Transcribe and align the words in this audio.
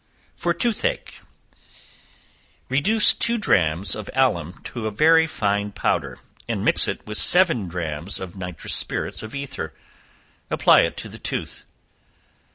For 0.35 0.51
Tooth 0.55 0.83
ache. 0.83 1.21
Reduce 2.69 3.13
two 3.13 3.37
drachms 3.37 3.93
of 3.95 4.09
alum 4.15 4.53
to 4.63 4.87
a 4.87 4.89
very 4.91 5.27
fine 5.27 5.71
powder, 5.73 6.17
and 6.47 6.65
mix 6.65 6.87
with 6.87 7.07
it 7.07 7.17
seven 7.17 7.67
drachms 7.67 8.19
of 8.19 8.35
nitrous 8.35 8.73
spirits 8.73 9.21
of 9.21 9.35
ether; 9.35 9.75
apply 10.49 10.81
it 10.85 10.97
to 10.97 11.07
the 11.07 11.19
tooth. 11.19 11.65